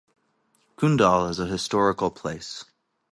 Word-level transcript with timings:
Kundal 0.77 1.29
is 1.29 1.37
a 1.39 1.45
historical 1.45 2.09
place. 2.09 2.65